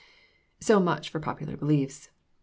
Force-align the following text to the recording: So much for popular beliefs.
So 0.59 0.79
much 0.79 1.09
for 1.11 1.19
popular 1.19 1.55
beliefs. 1.55 2.09